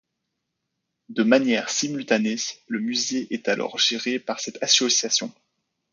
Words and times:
De 1.09 1.21
manière 1.21 1.69
simultanée, 1.69 2.37
le 2.65 2.79
musée 2.79 3.27
est 3.31 3.47
alors 3.47 3.77
géré 3.77 4.17
par 4.17 4.39
cette 4.39 4.57
association. 4.63 5.31